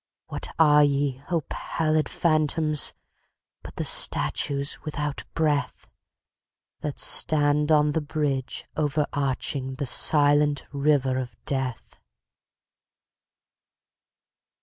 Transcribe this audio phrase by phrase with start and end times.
[0.29, 2.95] What are ye, O pallid phantoms!
[3.61, 5.87] But the statues without breath,
[6.79, 11.97] That stand on the bridge overarching The silent river of death?